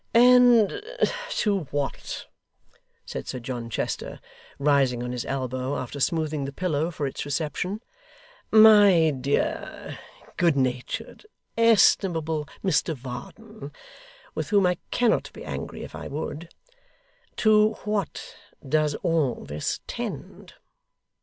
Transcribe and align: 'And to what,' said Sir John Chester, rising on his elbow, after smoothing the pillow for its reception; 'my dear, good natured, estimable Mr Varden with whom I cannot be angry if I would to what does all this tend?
'And 0.15 0.81
to 1.29 1.59
what,' 1.65 2.25
said 3.05 3.27
Sir 3.27 3.37
John 3.39 3.69
Chester, 3.69 4.19
rising 4.57 5.03
on 5.03 5.11
his 5.11 5.25
elbow, 5.25 5.77
after 5.77 5.99
smoothing 5.99 6.45
the 6.45 6.51
pillow 6.51 6.89
for 6.89 7.05
its 7.05 7.23
reception; 7.23 7.83
'my 8.51 9.11
dear, 9.11 9.99
good 10.37 10.57
natured, 10.57 11.27
estimable 11.55 12.47
Mr 12.63 12.95
Varden 12.95 13.71
with 14.33 14.49
whom 14.49 14.65
I 14.65 14.79
cannot 14.89 15.31
be 15.33 15.45
angry 15.45 15.83
if 15.83 15.93
I 15.93 16.07
would 16.07 16.51
to 17.35 17.73
what 17.85 18.35
does 18.67 18.95
all 19.03 19.45
this 19.45 19.81
tend? 19.85 20.55